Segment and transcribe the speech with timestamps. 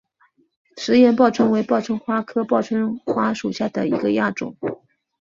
[0.77, 4.57] 石岩报春为报春花科报春花属下的一个亚种。